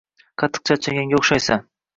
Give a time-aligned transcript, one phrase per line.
[0.43, 1.67] Qattiq charchaganga o`xshaysan